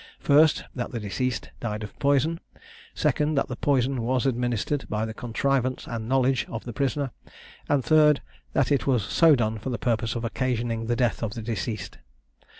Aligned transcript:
1st. 0.25 0.63
That 0.73 0.89
the 0.89 0.99
deceased 0.99 1.51
died 1.59 1.83
of 1.83 1.99
poison. 1.99 2.39
2nd. 2.95 3.35
That 3.35 3.47
that 3.49 3.61
poison 3.61 4.01
was 4.01 4.25
administered 4.25 4.87
by 4.89 5.05
the 5.05 5.13
contrivance 5.13 5.85
and 5.87 6.09
knowledge 6.09 6.47
of 6.49 6.63
the 6.65 6.73
prisoner. 6.73 7.11
And 7.69 7.83
3rd. 7.83 8.17
That 8.53 8.71
it 8.71 8.87
was 8.87 9.03
so 9.03 9.35
done 9.35 9.59
for 9.59 9.69
the 9.69 9.77
purpose 9.77 10.15
of 10.15 10.25
occasioning 10.25 10.87
the 10.87 10.95
death 10.95 11.21
of 11.21 11.35
the 11.35 11.43
deceased. 11.43 11.99